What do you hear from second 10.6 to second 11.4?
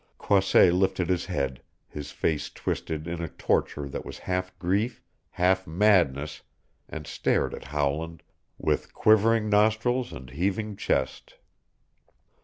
chest.